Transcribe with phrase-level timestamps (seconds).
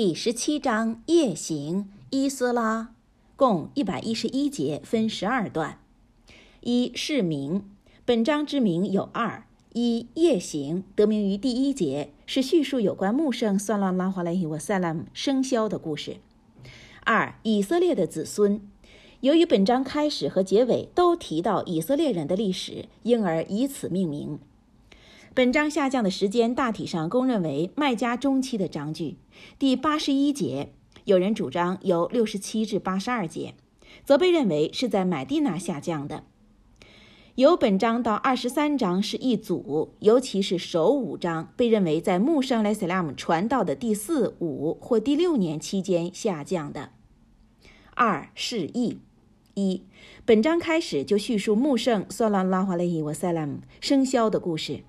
[0.00, 2.94] 第十七章夜行伊斯拉，
[3.34, 5.80] 共一百一十一节，分十二段。
[6.60, 7.64] 一是名，
[8.04, 16.18] 本章之名有二：一夜行得名于第一节，是叙述有关穆圣算拉拉华莱伊瓦塞拉姆生肖的故事；
[17.02, 18.60] 二以色列的子孙，
[19.18, 24.38] 由于本章开始和结尾都提到以色列人的历史，因而以此命名。
[25.38, 29.18] 本章下降的时间大体上公认为麦加中期的章句，
[29.56, 30.72] 第八十一节，
[31.04, 33.54] 有人主张由六十七至八十二节，
[34.04, 36.24] 则被认为是在买地那下降的。
[37.36, 46.90] 由本章到二十三章是一组，尤其是首五章被认为在穆圣莱塞拉姆传道的第四、五或第六年期间下降的。
[47.94, 48.98] 二是义，
[49.54, 49.84] 一
[50.24, 54.82] 本章开始就叙述穆圣索拉拉华雷伊瓦塞拉姆生肖的故事。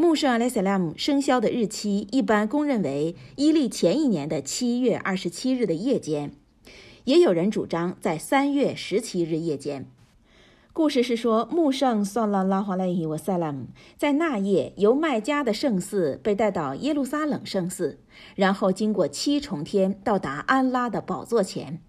[0.00, 6.30] 穆圣阿莱塞拉姆生肖的日期一般公认为伊历前一年的七月二十七日的夜间，
[7.02, 9.90] 也有人主张在三月十七日夜间。
[10.72, 17.98] 故事是说，穆圣索拉拉华莱伊瓦塞拉姆在那夜由麦加的圣寺被带到耶路撒冷圣寺，
[18.36, 21.80] 然后经过七重天到达安拉的宝座前。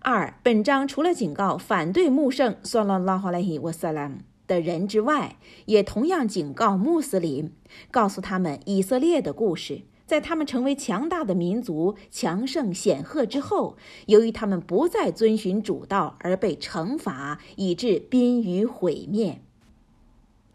[0.00, 4.16] 二，本章除了警告反对穆圣索拉拉华莱伊瓦塞拉姆
[4.46, 7.52] 的人之外，也同样警告穆斯林，
[7.90, 19.40] 告诉他们以色列的故事，在他们成为强大的民族、强盛显赫之后，由于他们不再遵循主道而被惩罚，以致濒于毁灭。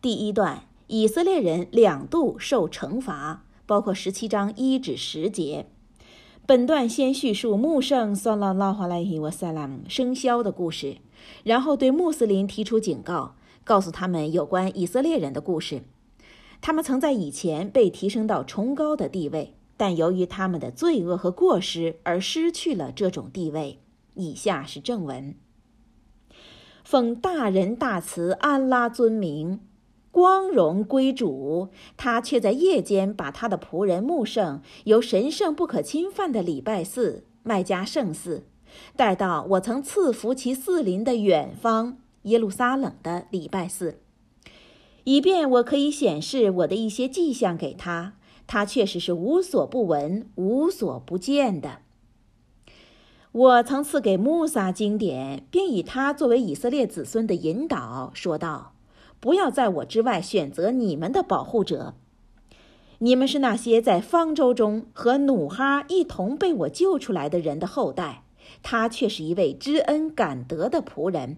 [0.02, 5.66] 第一段，以色列人两度受惩罚，包括十七章一至十节。
[6.46, 10.98] 本段先叙述穆圣索拉拉华莱伊瓦塞拉姆生肖的故事，
[11.44, 13.36] 然后对穆斯林提出警告。
[13.70, 15.84] 告诉他们有关以色列人的故事，
[16.60, 23.78] 他们曾在以前被提升到崇高的地位，但由于他们的罪恶和过失而失去了这种地位。
[24.16, 25.36] 以下是正文：
[26.84, 29.60] 奉大仁大慈安拉尊名，
[30.10, 38.48] 光荣归主，他却在夜间把他的仆人穆圣由神圣不可侵犯的礼拜寺麦加圣寺
[38.96, 42.00] 带到我曾赐福其四邻的远方。
[42.24, 44.00] 耶路撒冷的礼拜寺，
[45.04, 48.16] 以便我可以显示我的一些迹象给他，
[48.46, 51.80] 他确实是无所不闻、无所不见的。
[53.32, 58.74] 我曾赐给穆萨经典，并以他作为以色列子孙的引导，说道
[59.22, 61.94] ：“不要在我之外选择你们的保护者。
[62.98, 68.24] 你们是那些在方舟中和努哈一同被我救出来的人的后代。
[68.64, 71.38] 他却是一位知恩感德的仆人。”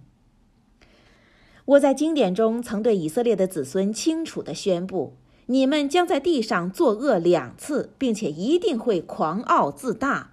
[1.72, 5.14] 我在经典中曾对以色列的子孙清楚地宣布：
[5.46, 10.32] 你们将在地上作恶两次，并且一定会狂傲自大。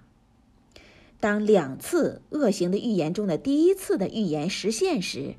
[1.21, 5.35] 当两次恶行的预言中的第一次的预言实现时，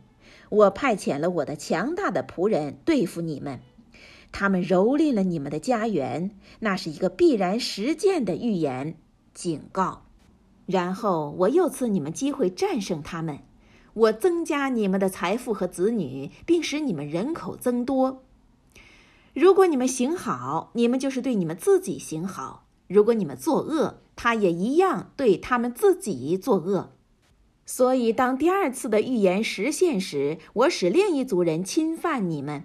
[0.48, 3.60] 我派遣了我的强大的仆人对付你们，
[4.32, 8.94] 他们蹂躏了你们的家园，那是一个必然实践的预言
[9.34, 10.04] 警告。
[10.64, 13.40] 然后我又赐你们机会战胜他们。
[14.00, 18.22] 我增加你们的财富和子女，并使你们人口增多。
[19.34, 26.92] 如果你们行好，你们就是对你们自己行好；如果你们作恶，他也一样对他们自己作恶。
[27.66, 32.64] 所以，当第二次的预言实现时，我使另一族人侵犯你们，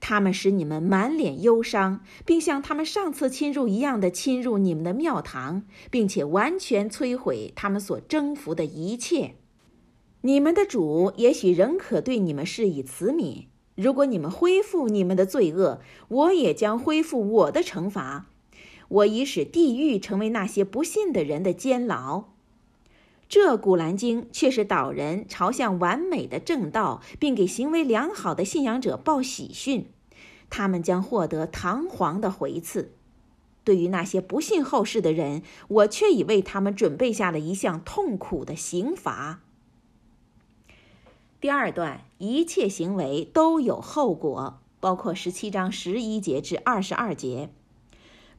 [0.00, 9.36] 他们使你们满脸忧伤，并像他们上次侵入一样的侵入你们的庙堂，并且完全摧毁他们所征服的一切。
[10.26, 13.44] 你们的主也许仍可对你们施以慈悯。
[13.74, 18.24] 如果你们恢复你们的罪恶，我也将恢复我的惩罚。
[18.88, 22.24] 我已使地狱成为那些不信的人的监牢。
[23.28, 29.90] 这古兰经却是导人朝向完美的正道，并给行为良好的信仰者报喜讯。
[30.48, 32.92] 他们将获得堂皇的回赐。
[33.62, 39.42] 对于那些不信后世的人，我却已为他们准备下了一项痛苦的刑罚。
[41.44, 47.50] 第二段，一切行为都有后果，包括十七章十一节至二十二节。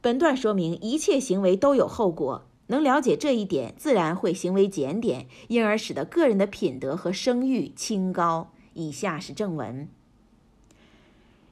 [0.00, 8.50] 本段说明一切行为都有后果，能了解这一点，自然会行为检点，因而使得个人的品德和声誉清高。
[8.74, 9.88] 以下是正文：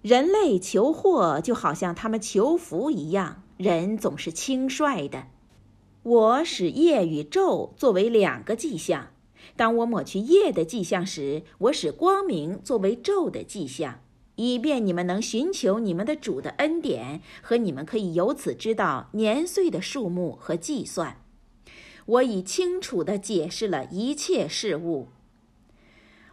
[0.02, 5.28] 人类求祸就好像他们求福一样，人总是轻率的。
[6.02, 9.10] 我使夜与昼作为两个迹象。
[9.56, 14.00] 当我抹去夜的迹象时，我使光明作为昼的迹象。
[14.36, 21.22] 以便你们能寻求你们的主的恩典，和你们可以由此知道年岁的数目和计算。
[22.06, 25.06] 我已清楚地解释了一切事物。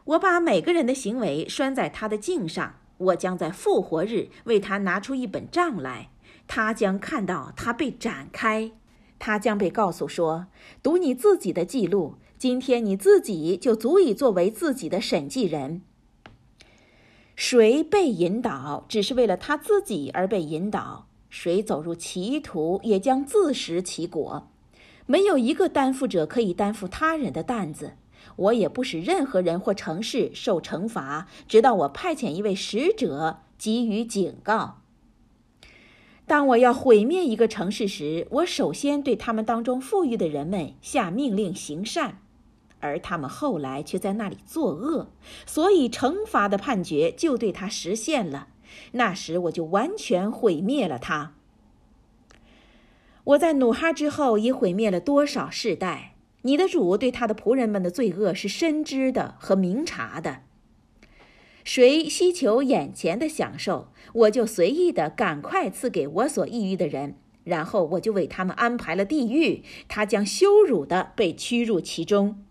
[0.05, 2.77] 我把每个人的行为拴在他的颈上。
[2.97, 6.11] 我将在复活日为他拿出一本账来，
[6.47, 8.71] 他将看到他被展开，
[9.17, 10.47] 他将被告诉说
[10.83, 15.83] ：“读你自己的记录，今天你自己就足以作为自己的审计人。
[17.35, 24.47] 谁被引导，只是为了他自己而被引导；谁走入歧途，也将自食其果。
[25.05, 27.91] 没有一个担负者可以担负他人的担子。”
[28.37, 34.79] 我也不使任何人或城市受惩罚，直到我派遣一位使者给予警告。
[36.25, 42.19] 当我要毁灭一个城市时，我首先对他们当中富裕的人们下命令行善，
[42.81, 45.11] 而他们后来却在那里作恶，
[45.45, 48.47] 所以惩罚的判决就对他实现了。
[48.93, 51.33] 那时我就完全毁灭了他。
[53.23, 56.15] 我在努哈之后已毁灭了多少世代？
[56.41, 60.39] 你的主对他的仆人们的罪恶是深知的和明察的。
[61.63, 72.43] 谁希求眼前的享受，我就随意的赶快赐给我所抑郁的人，然后我就为他们安排了地狱，他将羞辱的被驱入其中。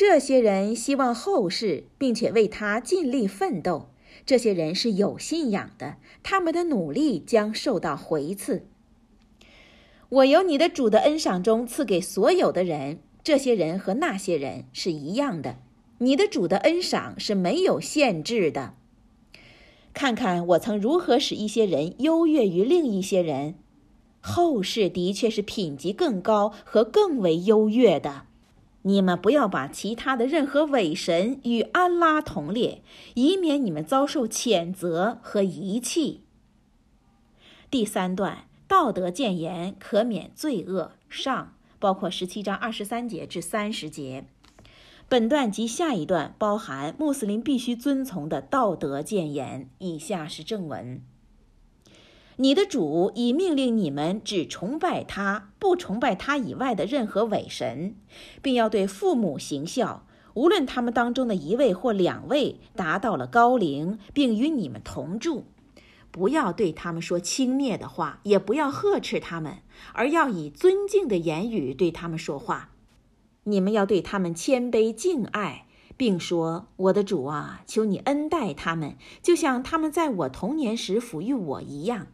[0.00, 3.90] 这些人希望后世，并且为他尽力奋斗。
[4.24, 8.64] 这些人是有信仰的，他们的努力将受到回赐。
[10.08, 15.58] 我由你的主的恩赏中赐给所有的人，这些人和那些人是一样的。
[15.98, 18.72] 你的主的恩赏是没有限制的。
[19.92, 23.56] 看看我曾如何使一些人优越于另一些人，
[24.22, 28.22] 后世的确是品级更高和更为优越的。
[28.82, 32.82] 你们不要把其他的任何伪神与安拉同列，
[33.14, 36.22] 以免你们遭受谴责和遗弃。
[37.70, 38.44] 第三段。
[38.70, 40.92] 道德建言可免罪恶。
[41.08, 44.26] 上包括十七章二十三节至三十节。
[45.08, 49.68] 本段及下一段包含穆斯林必须遵从的道德建言。
[49.78, 51.02] 以下是正文：
[52.40, 57.94] 你的主已命令你们只崇拜他，不崇拜他以外的任何伪神，
[58.40, 65.44] 并要对父母行孝，无论他们当中的一位或两位达到了高龄，并与你们同住。
[66.10, 69.58] 不要对他们说轻蔑的话，也不要呵斥他们，
[69.92, 72.70] 而要以尊敬的言语对他们说话。
[73.44, 75.66] 你们要对他们谦卑敬爱，
[75.98, 82.06] 并说：“我的主啊，求你恩待他们，就像他们在我童年时抚育我一样。”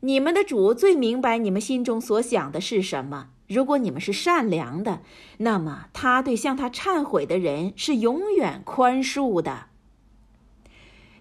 [0.00, 3.28] 你们的主最明白你们心中所想的是什么。
[3.48, 5.02] 如果你们是善良的，
[5.38, 9.66] 那么他对向他忏悔的人是永远宽恕的。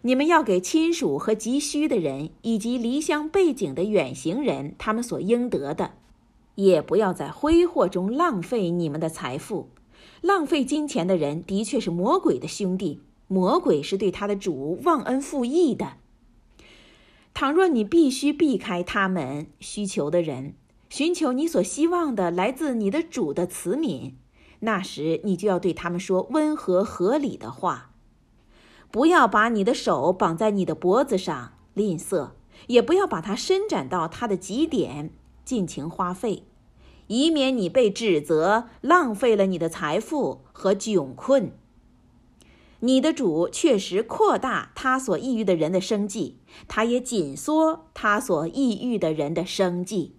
[0.02, 5.94] 你们要给亲属和急需的人，以及离乡背井的远行人，他们所应得的，
[6.56, 9.70] 也不要在挥霍中浪费你们的财富。
[10.22, 13.02] 浪费金钱的人，的确是魔鬼的兄弟。
[13.28, 15.94] 魔鬼是对他的主忘恩负义的。
[17.36, 20.56] 倘若你必须避开他们需求的人，
[20.90, 24.14] 寻求你所希望的来自你的主的慈悯，
[24.62, 27.92] 那时你就要对他们说温和合理的话。
[28.90, 32.30] 不要把你的手绑在你的脖子上，吝啬；
[32.68, 35.12] 也不要把它伸展到它的极点，
[35.44, 36.44] 尽情花费，
[37.08, 41.52] 以免你被指责浪费了你的财富和窘困。
[42.86, 46.38] 你的主确实扩大他所抑郁的人的生计，
[46.68, 50.18] 他也紧缩他所抑郁的人的生计。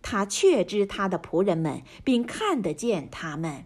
[0.00, 3.64] 他确知他的仆人们，并看得见他们。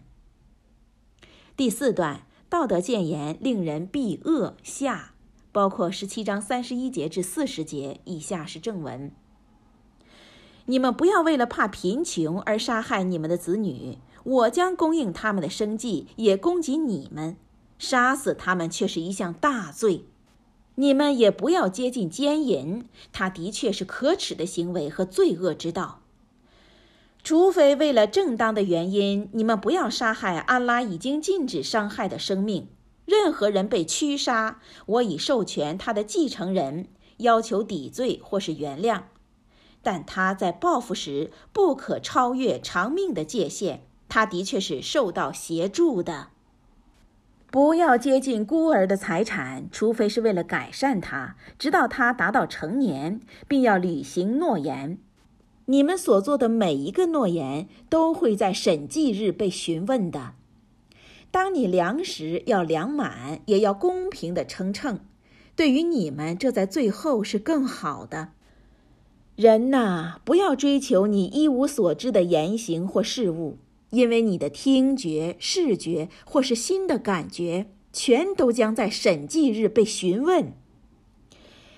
[1.55, 2.25] 第四段。
[2.49, 5.13] 道德建言令人避恶下，
[5.51, 8.01] 包括十七章三十一节至四十节。
[8.05, 9.11] 以下是正文：
[10.65, 17.37] 你们不要为了怕贫穷而杀害你们的子女，我将供应他们的生计，也供给你们。
[17.79, 20.05] 杀死他们却是一项大罪。
[20.75, 26.01] 你们也不要接近奸淫，它的确是可耻的行为和罪恶之道。
[27.21, 32.69] 除非为了正当的原因，你们不要杀害安拉已经禁止伤害的生命。
[33.05, 39.01] 任何人被驱杀，我已授权他的继承人要求抵罪或是原谅，
[39.81, 43.83] 但他在报复时不可超越偿命的界限。
[44.07, 46.29] 他的确是受到协助的。
[47.51, 54.99] 不要接近孤儿的财产，除非是为了改善他，直到他达到成年，并要履行诺言。
[55.65, 60.33] 你们所做的每一个诺言都会在审计日被询问的。
[61.31, 64.99] 当你量时要量满，也要公平的称称。
[65.55, 68.29] 对于你们，这在最后是更好的。
[69.35, 73.57] 人呐，不要追求你一无所知的言行或事物，
[73.91, 80.53] 因为你的听觉、视觉或是心的感觉，全都将在审计日被询问。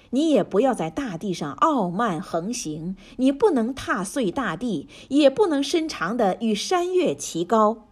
[0.10, 7.88] 你也不要在大地上傲慢横行，你不能踏碎大地，也不能伸长的与山岳齐高。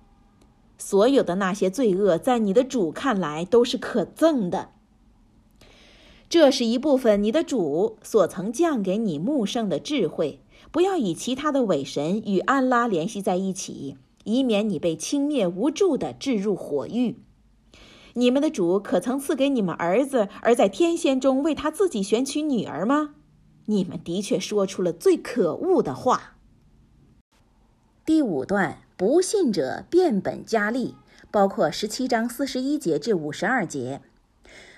[0.77, 4.71] 所有的那些罪恶，在你的主看来都是可憎的。
[6.27, 10.41] 这是一部分你的主所曾降给你木圣的智慧。
[10.71, 13.97] 不要以其他的伪神与安拉联系在一起，
[14.29, 17.17] 以免你被轻蔑无助地置入火狱。
[18.13, 23.15] 你们的主可曾赐给你们儿子，而在天仙中为他自己选取女儿吗？
[23.65, 26.37] 你们的确说出了最可恶的话。
[28.05, 30.95] 第五段，不信者变本加厉，
[31.29, 34.01] 包括十七章四十一节至五十二节。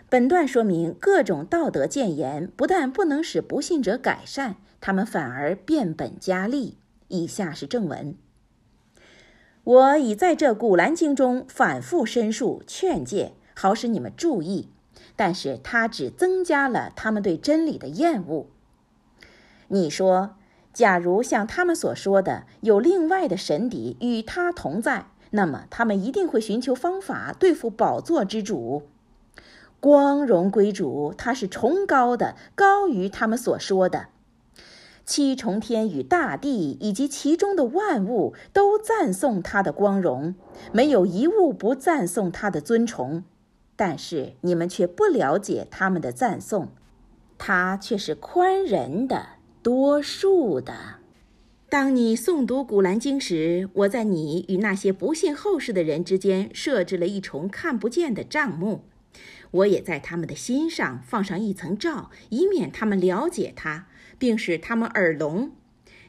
[0.10, 6.77] 本段说明各种道德谏言不但不能使不信者改善，他们反而变本加厉。
[7.08, 8.15] 以下是正文。
[9.63, 14.69] 我已在这古兰经中反复申述劝诫，好使你们注意，
[15.15, 18.47] 但是它只增加了他们对真理的厌恶。
[19.67, 20.35] 你说，
[20.73, 28.83] 假如像他们所说的有另外的神邸与他同在，那么他们一定会寻求方法对付宝座之主。
[29.79, 34.07] 光荣归主，他是崇高的，高于他们所说的。
[35.05, 40.36] 七重天与大地以及其中的万物都赞颂他的光荣，
[40.72, 43.24] 没有一物不赞颂他的尊崇。
[43.75, 46.70] 但是你们却不了解他们的赞颂，
[47.38, 49.27] 他却是宽仁的、
[49.63, 50.75] 多数的。
[51.67, 58.81] 当你诵读古兰经时，我在你与那些不信后世的人之间设置了一重看不见的帐幕。
[59.51, 63.88] 我也在他们的心上放上一层罩，以免他们了解他，
[64.21, 65.51] 并使他们耳聋。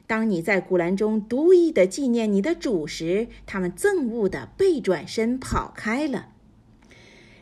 [0.05, 6.29] 当你在古兰中独一的纪念你的主时，他们憎恶地背转身跑开了。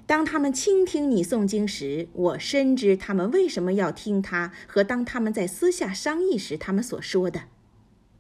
[0.06, 7.42] 当他们倾听你诵经时，我深知他们为什么要听他，和当他们在私下商议时，他们所说的。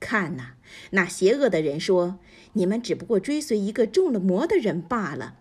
[0.01, 0.55] 看哪，
[0.89, 2.20] 那邪恶的人说
[2.51, 5.36] ：“你们只不过追随一个中了魔的人罢了。”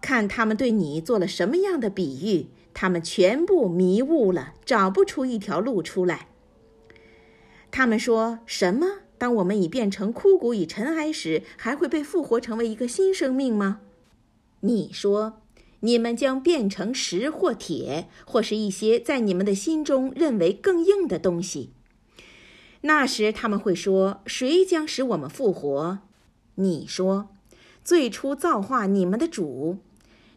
[0.00, 6.28] 看他们对你做了什么样的比喻，他们全部迷雾了，找不出一条路出来。
[7.70, 8.86] 他们说什么？
[9.16, 13.80] 当我们已变成枯骨与尘埃时，还会被复活成为一个新生命吗？
[14.60, 15.40] 你说，
[15.80, 21.70] 你们将变成石或铁，或是一些在你们的心中认为更硬的东西。
[22.82, 26.00] 那时他们会说：谁将使我们复活？
[26.56, 27.28] 你说，
[27.82, 29.78] 最初造化你们的主。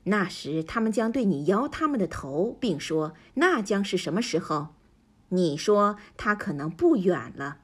[0.08, 4.70] 那时，他们将对你摇他们的头，并说：“那将是什么时候？”
[5.30, 7.58] 你说：“他可能不远了。”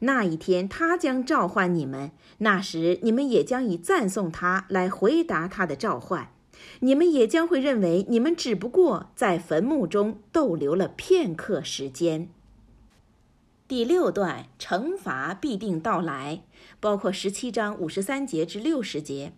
[0.00, 6.32] 那一天，他将召唤你们，那时你们也将以赞颂他来回答他的召唤。
[6.80, 12.30] 你们也将会认为你们只不过在坟墓中逗留了片刻时间。
[13.68, 16.42] 第六段，惩罚必定到来，
[16.80, 19.32] 包括十七章五十三节至六十节。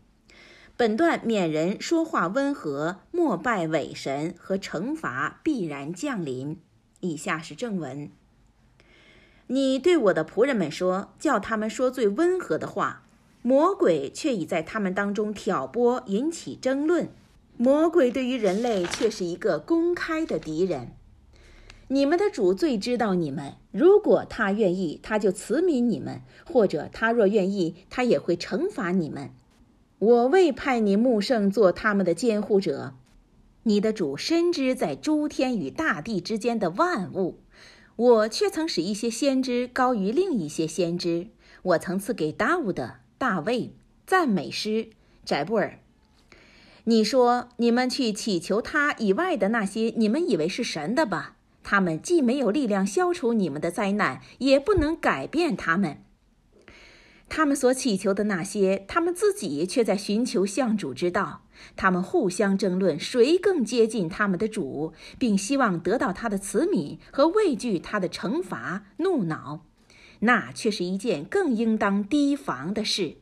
[0.76, 6.58] 本段勉人说话温和，莫拜伪神和惩罚必然降临。
[7.00, 8.10] 以下是正文：
[9.48, 13.02] 你对我的仆人们说，叫他们说最温和的话。
[13.42, 17.08] 魔鬼却已在他们当中挑拨，引起争论。
[17.56, 20.92] 魔鬼对于人类却是一个公开的敌人。
[21.88, 29.30] 你们的主最知道你们，如果他愿意，他就慈悯你们；或者他若愿意，他也会惩罚你们。
[30.02, 32.94] 我未派你穆圣做他们的监护者，
[33.62, 37.38] 你的主深知在诸天与大地之间的万物，
[37.94, 41.28] 我却曾使一些先知高于另一些先知。
[41.62, 44.88] 我曾赐给达乌的、大卫赞美诗、
[45.24, 45.78] 翟布尔。
[46.82, 55.98] 你说你们去祈求他以外的那些你们以为是神的吧，他们既没有力量消除你们的灾难，也不能改变他们。
[57.34, 61.44] 他们所祈求的那些，他们自己却在寻求向主之道。
[61.74, 69.64] 他们互相争论谁更接近他们的主，并希望得到他的慈悯和畏惧他的惩罚、怒恼。
[70.20, 73.16] 那却是一件更应当提防的事。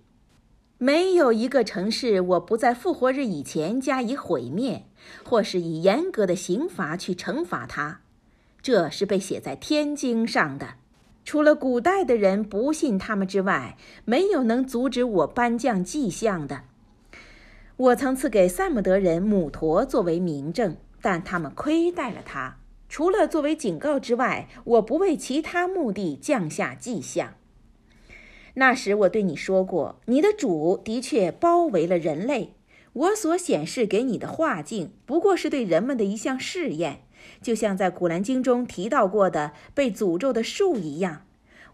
[0.79, 4.87] 没有一个城市我不在复活日以前加以毁灭，
[5.25, 8.00] 或是以严格的刑罚去惩罚他。
[8.61, 10.79] 这是被写在天经上的。
[11.30, 16.62] 除了古代的人不信他们之外，没有能阻止我颁降迹象的。
[17.76, 22.56] 我曾赐给赛姆德人母陀作为明证，但他们亏待了他。
[22.88, 27.34] 除了作为警告之外，我不为其他目的降下迹象。
[28.54, 32.54] 那时我对你说过，你的主的确包围了人类。
[32.92, 37.02] 我所显示给你的画境，不过是对人们的一项试验，
[37.40, 41.26] 就像在古兰经中提到过的被诅咒的树一样。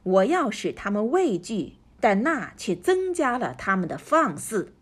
[0.03, 4.73] 我要使他们畏惧，但那却增加了他们的放肆。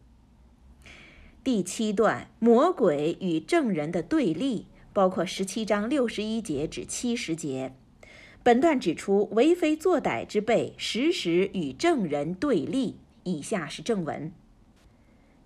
[1.43, 4.67] 第七段，魔鬼与正人的对立。
[4.93, 7.75] 包括十七章六十一节至七十节，
[8.45, 13.01] 本段指出为非作歹之辈时时与正人对立。
[13.25, 14.33] 以下是正文：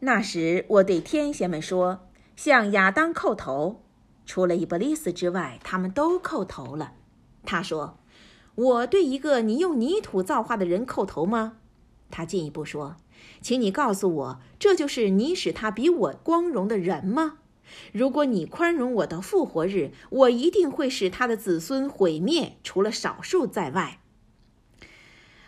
[0.00, 3.80] 那时我对天仙们说：“向亚当叩头。”
[4.28, 6.92] 除了伊布利斯之外，他们都叩头了。
[7.46, 7.98] 他说
[8.54, 11.54] ：“我对一个你用泥土造化的人叩头吗？”
[12.12, 12.96] 他进一步说
[13.40, 17.38] ：“请你告诉我，这就是你使他比我光荣的人吗？”
[17.90, 24.02] 如果你宽容我的复活日，我一定会使他的子孙毁灭，除了少数在外。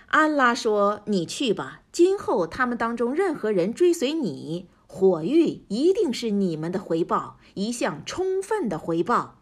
[0.06, 9.36] 安拉说：“你去吧，今后他们当中任何人追随你，火狱一定是你们的回报，一项充分的回报。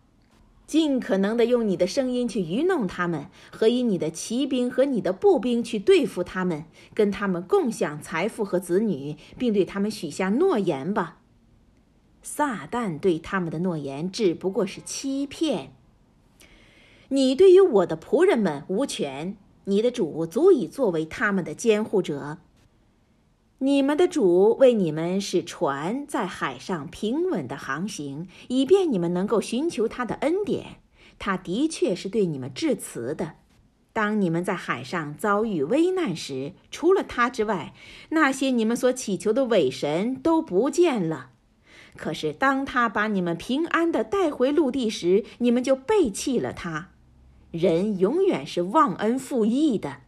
[0.66, 11.20] 尽可能的用你的声音去愚弄他们，和以你的骑兵和你的步兵去对付他们，跟他们共享财富和子女，并对他们许下诺言吧。”
[12.20, 15.72] 撒旦对他们的诺言只不过是欺骗。
[17.08, 22.36] 你对于我的仆人们无权，你的主足以作为他们的监护者。
[23.60, 30.76] 你们的主为你们使船在海上平稳的航行，以便你们能够寻求他的恩典。
[31.18, 33.34] 他的确是对你们致辞的。
[33.92, 37.74] 当你们在海上遭遇危难时，除了他之外，
[38.10, 41.30] 那些你们所祈求的伪神都不见了。
[41.96, 46.90] 可是，当他把你们平安的带回陆地时，你们就背弃了他。
[47.50, 50.02] 人永远是忘恩负义的。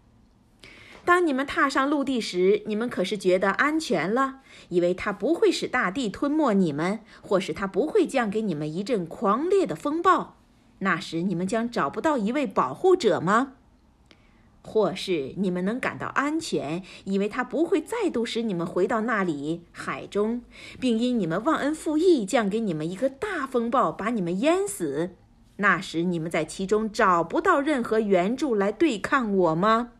[1.10, 10.36] 当你们踏上陆地时，你们可是觉得安全了，以为它不会使大地吞没你们，或是它不会降给你们一阵狂烈的风暴。
[10.78, 13.54] 那时，你们将找不到一位保护者吗？
[14.62, 20.42] 或是你们能感到安全，以为它不会再度使你们回到那里海中，
[20.78, 25.10] 并因你们忘恩负义降给你们一个大风暴，把你们淹死。
[25.56, 29.90] 那时你们在其中找不到任何援助来对抗我吗？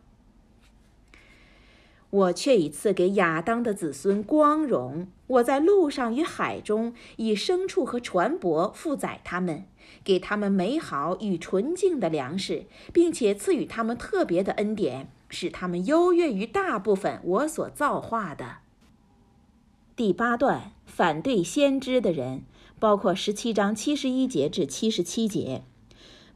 [2.11, 5.07] 我却已赐给亚当的子孙光荣。
[5.27, 9.65] 我在陆上与海中以牲畜和船舶负载他们，
[10.03, 18.57] 给他们美好与纯净的粮食，并且赐予他们特别的恩典，使他们优越于大部分我所造化的。
[19.95, 22.43] 第八段，反对先知的人，
[22.77, 25.63] 包括十七章七十一节至七十七节。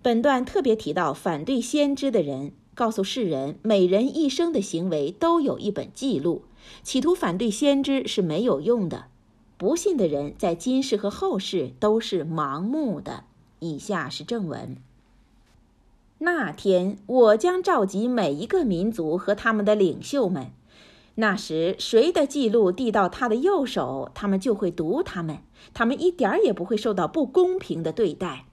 [0.01, 2.53] 本段特别提到反对先知的人。
[2.75, 6.43] 告诉世人，每人一生的行为都有一本记录。
[6.83, 9.05] 企图反对先知是没有用的。
[9.57, 13.23] 不信的人在今世和后世都是盲目的。
[13.59, 14.75] 以下是正文：
[16.17, 20.51] 那天，我将召集每一个民族和他们的领袖们。
[21.15, 25.37] 那时，谁的记录递到他的右手，他们就会读他们。
[25.73, 28.45] 他们一点儿也不会受到不公平的对待。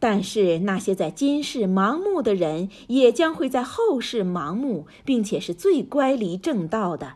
[0.00, 7.14] 但是那些在今世盲目的人，也将会在后世盲目，并且是最乖离正道的。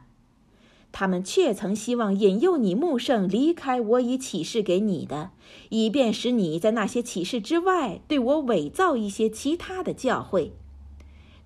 [0.91, 5.31] 他们确曾希望引诱你穆圣离开我已启示给你的，
[5.71, 10.51] 以便使你在那些启示之外对我伪造一些其他的教诲。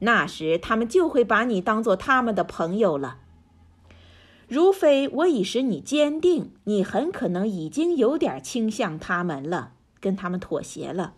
[0.00, 3.18] 那时他们就会把你当做他们的朋友了。
[4.48, 11.14] 如非我已使你坚定，你很可能已经有点倾向他们了，跟他们妥协了。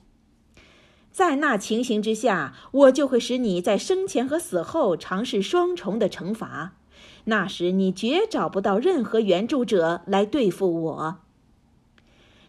[1.19, 6.75] 在那情形之下，我就会使你在生前和死后尝试双重的惩罚。
[7.25, 11.17] 那时你绝找不到任何援助者来对付我。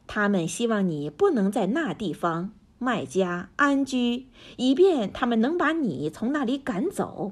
[0.05, 4.27] 他们希望你不能在那地方麦家安居，
[4.57, 7.31] 以便他们能把你从那里赶走。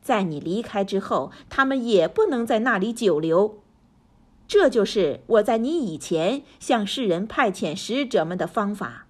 [0.00, 3.58] 在你离开之后，他们也不能在那里久留。
[4.46, 9.08] 这就是我在你以前向世人派遣使者们的方法。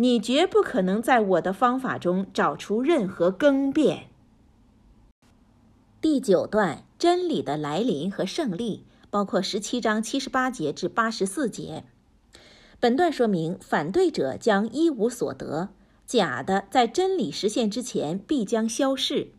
[0.00, 4.06] 你绝不可能在我的方法中找出任何更变。
[6.00, 11.84] 第九段，真理的来临和胜利，包括十七章七十八节至八十四节。
[12.80, 15.68] 本段说明反对者将一无所得，
[16.06, 19.32] 假的在真理实现之前必将消逝。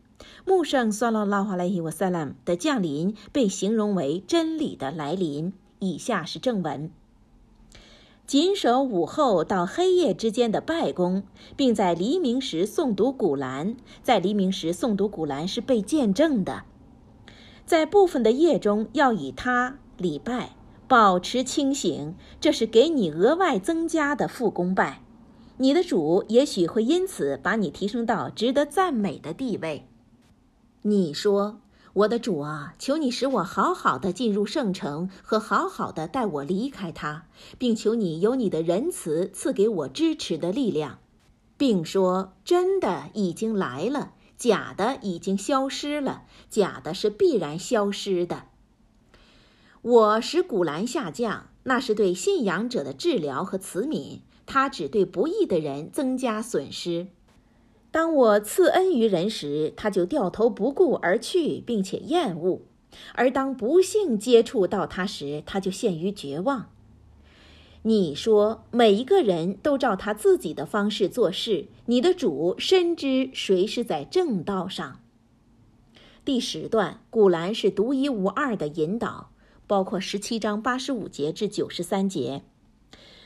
[0.45, 5.53] 穆圣算拉拉华莱伊瓦萨拉姆的降临被形容为真理的来临。
[5.79, 6.91] 以下是正文。
[8.31, 11.23] 谨守午后到黑夜之间的拜功，
[11.57, 13.75] 并在黎明时诵读古兰。
[14.03, 16.63] 在黎明时诵读古兰是被见证的。
[17.65, 20.55] 在部分的夜中要以它礼拜，
[20.87, 25.01] 保持清醒，这是给你额外增加的副功拜。
[25.57, 29.85] 你的主也许会因此把你提升到值得赞美的地位。
[30.83, 31.59] 你说
[31.93, 37.25] ：“我的主啊，求你使我好好的进入圣城，和好好的带我离开它，
[37.57, 40.99] 并求你有你的仁慈赐给我支持的力量，
[41.57, 48.43] 并说真的已经来了，假的已经消失了，假的是必然消失的。
[49.81, 57.07] 我使古兰下降，那是对信仰者的治疗和慈悯，他只对不义的人增加损失。”
[57.91, 62.61] 当我赐恩于人时，他就掉头不顾而去，并且厌恶；
[63.13, 66.69] 而当不幸接触到他时，他就陷于绝望。
[67.83, 74.99] 你说每一个人都照他自己的方式做事，你的主深知谁是在正道上。
[76.23, 79.31] 第十段，古兰是独一无二的引导，
[79.67, 82.43] 包括十七章八十五节至九十三节。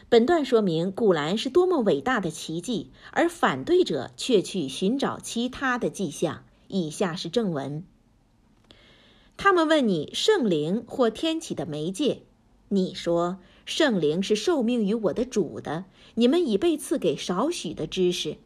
[0.08, 6.44] 本段说明古兰是多么伟大的奇迹，而反对者却去寻找其他的迹象。
[6.68, 7.84] 以下是正文：
[9.36, 12.22] 他们问你圣灵或天启的媒介，
[12.70, 18.38] 你说圣灵是受命于我的主的，你们已被赐给少许的知识。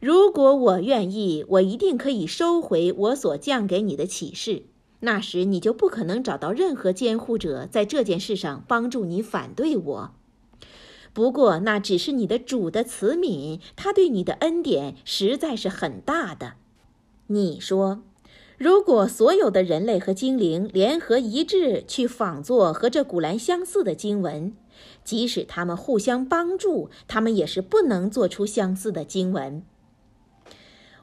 [0.00, 4.64] 如果我愿意，我一定可以收回我所降给你的启示。
[5.00, 10.10] 那时你就不可能找到任何监护者在这件事上帮助你反对我。
[11.12, 16.52] 不过那只是你的主的慈悯，他对你的恩典实在是很大的。
[17.26, 18.02] 你说，
[18.58, 24.52] 如果所有的人类和精灵联合一致去仿作和这古兰相似的经文，
[25.02, 29.62] 即使他们互相帮助，他们也是不能做出相似的经文。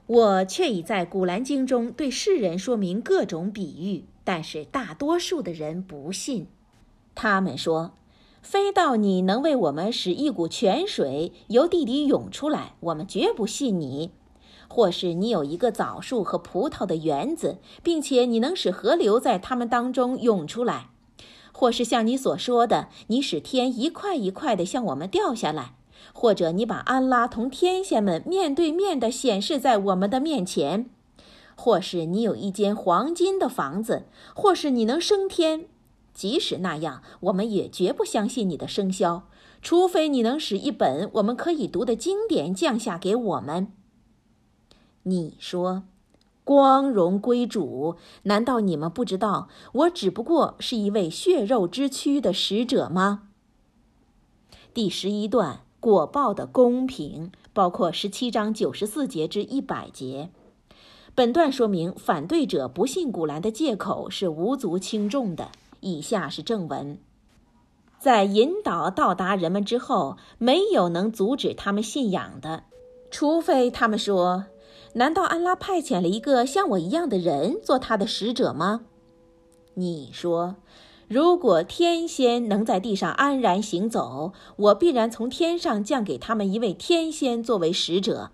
[0.08, 6.48] 我却已在《古兰经》中对世人说明各种比喻，但是大多数的人不信。
[7.13, 7.91] 他们说
[8.41, 14.12] ：“非到你能为我们使一股泉水由地底涌出来，我们绝不信你；
[14.70, 20.91] 或是你有一个枣树和葡萄的园子，并且你能使河流在它们当中涌出来；
[21.52, 25.74] 或是像你所说的，你使天一块一块的向我们掉下来。”
[26.13, 30.89] 或者你把安拉同天仙们面对面地显示在我们的面前，
[31.55, 35.67] 或是你有一间黄金的房子，或是你能升天，
[36.13, 39.27] 即使那样，我们也绝不相信你的生肖，
[39.62, 43.71] 除非你能使一本我们可以读的经典降下给我们。
[45.03, 45.83] 你说，
[46.43, 53.29] 光荣归主，难道你们不知道我只不过是一位血肉之躯的使者吗？
[54.73, 55.66] 第十一段。
[55.88, 60.30] 果报的公平，包括十七章九十四节至一百节。
[61.15, 65.47] 本段说明反对者不信古兰的借口是无足轻重的。
[65.80, 66.97] 以下是正文：
[68.02, 72.63] 在引导到达人们之后，没有能阻止他们信仰的，
[73.10, 74.47] 除非他们说
[74.95, 78.82] ：“难道安拉派遣了一个像我一样的人做他的使者吗？”
[79.76, 80.58] 你说。
[81.08, 88.32] 如果天仙能在地上安然行走，我必然从天上降给他们一位天仙作为使者。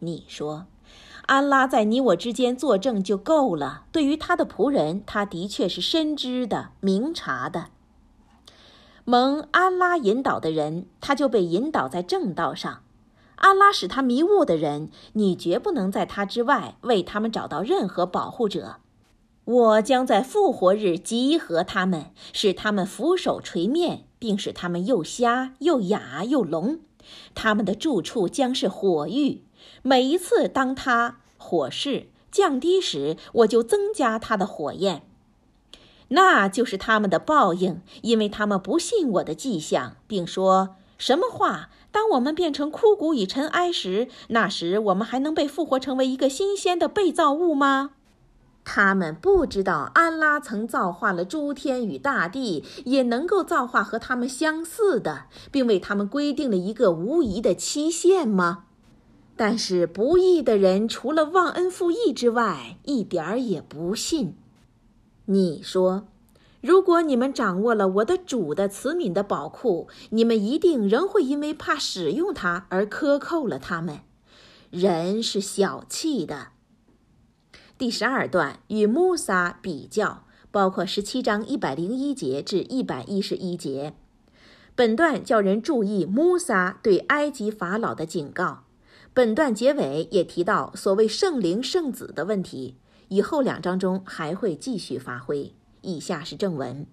[0.00, 0.66] 你说，
[1.24, 3.84] 安拉在你我之间作证就够了。
[3.90, 7.68] 对于他的仆人，他的确是深知的、明察的。
[9.04, 12.82] 蒙安拉引导的人，他就被引导在正道上；
[13.36, 18.76] 安拉使他迷雾的人，你绝不能在他之外为他们找到任何保护者。
[19.52, 26.80] 我将在复活日集合他们，使他们俯首垂面，并使他们又瞎又哑又聋。
[27.34, 29.42] 他们的住处将是火狱。
[29.82, 35.02] 每一次当他火势降低时，我就增加他的火焰。
[36.08, 41.68] 那就是他们的报应，因为他们不信我的迹象，并说什么话？
[41.90, 47.90] 当我们变成枯骨与尘埃时，那时我们还能被复活成为一个新鲜的被造物吗？
[48.64, 58.64] 他们不知道安拉曾造化了诸天与大地，也能够造化和他们相似的，并为他们规定了一个无疑的期限吗？
[59.34, 64.36] 但是不义的人除了忘恩负义之外，一点儿也不信。
[65.24, 66.06] 你说，
[66.60, 74.00] 如果你们掌握了我的主的慈悯的宝库，你们一定仍会因为怕使用它而克扣了他们。
[74.70, 76.51] 人是小气的。
[77.82, 83.94] 第十二段与穆萨比较，包括十七章一百零一节至一百一十一节。
[84.76, 88.62] 本段叫人注意穆萨对埃及法老的警告。
[89.12, 92.76] 本段结尾也提到所谓圣灵圣子的问题，
[93.08, 95.52] 以后两章中还会继续发挥。
[95.80, 96.86] 以下是正文：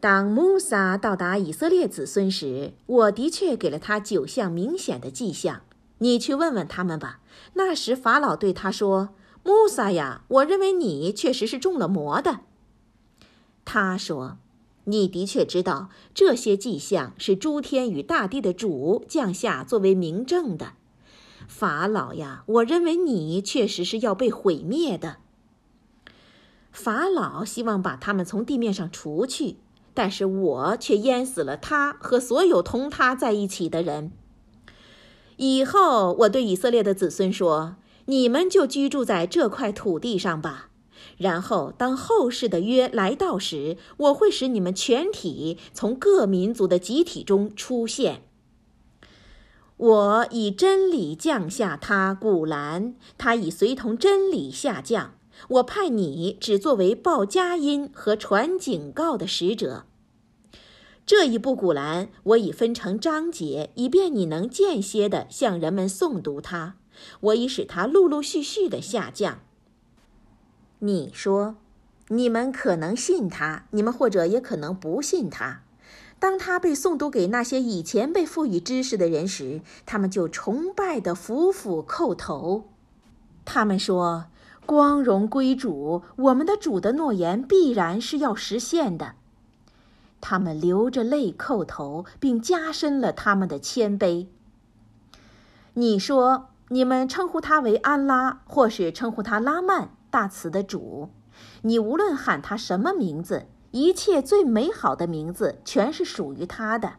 [0.00, 5.62] 当穆萨到达以色列子孙时，我的确给了他九项明显的迹象。
[5.98, 7.20] 你去问问他们吧。
[7.54, 9.10] 那时法老对他说
[9.44, 12.40] ：“穆萨呀，我认为你确实是中了魔的。”
[13.64, 14.38] 他说。
[14.86, 20.74] 你的确知道这些迹象是诸天与大地的主降下作为明证的，
[21.48, 25.16] 法老呀，我认为你确实是要被毁灭的。
[26.70, 29.56] 法老希望把他们从地面上除去，
[29.94, 34.12] 但是我却淹死了他和所有同他在一起的人。
[35.36, 40.70] 以后我对以色列的子孙说：“你们就居住在这块土地上吧。”
[41.18, 48.22] 然后，当后世的约来到时，我会使你们全体从各民族的集体中出现。
[49.76, 55.14] 我以真理降下他古兰，他已随同真理下降。
[55.48, 59.84] 我派你只作为报佳音和传警告的使者。
[61.06, 66.76] 这一部古兰，我已分成章节，以便你能间歇地向人们诵读它。
[67.20, 69.40] 我已使它陆陆续续地下降。
[70.78, 71.56] 你说，
[72.08, 75.62] 你们可能信他，你们或者也可能不信他。
[76.18, 82.70] 当他被诵读给那些以前被赋予知识的人时，他们就崇拜地俯俯叩头。
[83.44, 84.26] 他们说
[84.64, 89.16] ：“光荣归主，我们的主的诺言必然是要实现的。”
[90.26, 94.26] 他们流着泪叩头，并加深了他们的谦卑。
[95.74, 99.90] 你说，你们称呼他为安拉，或是称呼他拉曼。
[100.08, 101.10] 大慈的主，
[101.60, 106.94] 你无论喊他什么名字，一切最美好的名字全是属于他的。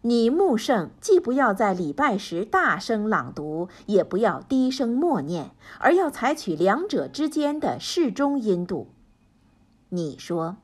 [0.00, 8.88] 你穆圣既不要在礼拜时大声朗读，也不要低声默念，而要采取两者之间的适中音度。
[9.90, 10.56] 你说，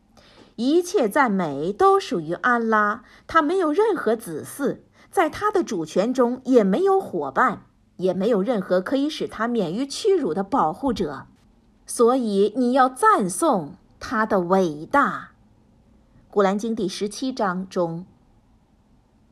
[0.57, 7.63] 一切赞美都属于安拉，他没有任何子嗣，在他的主权中也没有伙伴。
[7.99, 11.29] 也没有任何可以使他免于屈辱的保护者，
[11.87, 15.31] 所以你要赞颂他的伟大。
[16.29, 18.05] 古兰经第十七章中。